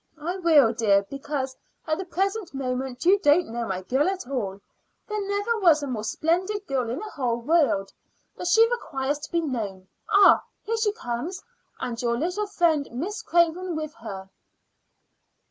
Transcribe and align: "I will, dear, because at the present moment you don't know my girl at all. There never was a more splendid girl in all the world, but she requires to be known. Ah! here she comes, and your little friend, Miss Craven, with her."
"I 0.19 0.37
will, 0.37 0.73
dear, 0.73 1.03
because 1.11 1.55
at 1.85 1.99
the 1.99 2.05
present 2.05 2.55
moment 2.55 3.05
you 3.05 3.19
don't 3.19 3.49
know 3.51 3.67
my 3.67 3.83
girl 3.83 4.09
at 4.09 4.27
all. 4.27 4.59
There 5.07 5.27
never 5.27 5.59
was 5.59 5.83
a 5.83 5.87
more 5.87 6.03
splendid 6.03 6.65
girl 6.65 6.89
in 6.89 7.03
all 7.19 7.37
the 7.37 7.43
world, 7.45 7.93
but 8.35 8.47
she 8.47 8.67
requires 8.71 9.19
to 9.19 9.31
be 9.31 9.41
known. 9.41 9.87
Ah! 10.09 10.41
here 10.63 10.77
she 10.77 10.91
comes, 10.93 11.43
and 11.79 12.01
your 12.01 12.17
little 12.17 12.47
friend, 12.47 12.89
Miss 12.91 13.21
Craven, 13.21 13.75
with 13.75 13.93
her." 13.93 14.27